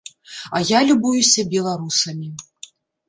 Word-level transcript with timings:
А 0.59 0.61
я 0.69 0.79
любуюся 0.89 1.45
беларусамі. 1.53 2.29